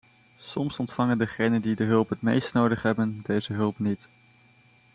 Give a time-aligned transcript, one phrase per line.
[0.39, 4.09] Soms ontvangen degenen die de hulp het meest nodig hebben, deze hulp niet.